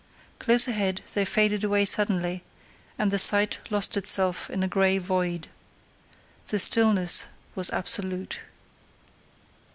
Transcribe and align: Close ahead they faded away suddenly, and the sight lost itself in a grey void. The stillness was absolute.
Close 0.39 0.67
ahead 0.67 1.03
they 1.13 1.23
faded 1.23 1.63
away 1.63 1.85
suddenly, 1.85 2.41
and 2.97 3.11
the 3.11 3.19
sight 3.19 3.59
lost 3.69 3.95
itself 3.95 4.49
in 4.49 4.63
a 4.63 4.67
grey 4.67 4.97
void. 4.97 5.47
The 6.47 6.57
stillness 6.57 7.25
was 7.53 7.69
absolute. 7.69 8.39